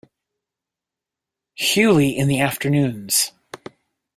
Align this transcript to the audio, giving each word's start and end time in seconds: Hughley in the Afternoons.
Hughley 1.59 2.15
in 2.17 2.27
the 2.27 2.39
Afternoons. 2.39 3.33